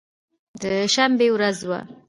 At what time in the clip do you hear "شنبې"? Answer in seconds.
0.93-1.27